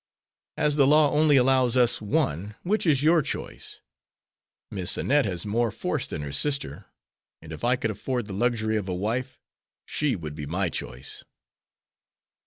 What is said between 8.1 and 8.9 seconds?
the luxury of